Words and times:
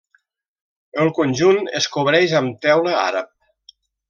El 1.03 1.11
conjunt 1.19 1.61
es 1.81 1.89
cobreix 1.97 2.35
amb 2.41 2.59
teula 2.67 2.97
àrab. 3.05 3.31